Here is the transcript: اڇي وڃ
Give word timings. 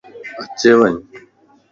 اڇي 0.41 0.71
وڃ 0.79 0.93